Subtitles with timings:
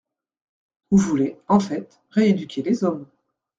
[0.89, 3.05] Vous voulez en fait rééduquer les hommes.